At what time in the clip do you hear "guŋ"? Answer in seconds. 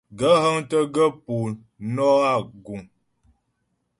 2.65-2.81